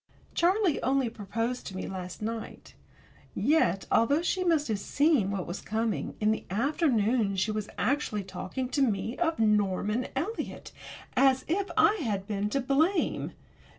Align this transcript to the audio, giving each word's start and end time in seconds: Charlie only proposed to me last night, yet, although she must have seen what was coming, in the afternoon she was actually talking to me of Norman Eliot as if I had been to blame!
Charlie 0.33 0.81
only 0.81 1.11
proposed 1.11 1.67
to 1.67 1.77
me 1.77 1.85
last 1.87 2.23
night, 2.23 2.73
yet, 3.35 3.85
although 3.91 4.23
she 4.23 4.43
must 4.43 4.67
have 4.69 4.79
seen 4.79 5.29
what 5.29 5.45
was 5.45 5.61
coming, 5.61 6.15
in 6.19 6.31
the 6.31 6.43
afternoon 6.49 7.35
she 7.35 7.51
was 7.51 7.69
actually 7.77 8.23
talking 8.23 8.67
to 8.69 8.81
me 8.81 9.15
of 9.19 9.37
Norman 9.37 10.07
Eliot 10.15 10.71
as 11.15 11.45
if 11.47 11.69
I 11.77 11.97
had 12.01 12.25
been 12.25 12.49
to 12.49 12.59
blame! 12.59 13.33